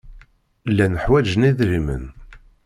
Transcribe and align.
Llan 0.69 0.95
ḥwajen 1.03 1.47
idrimen. 1.49 2.05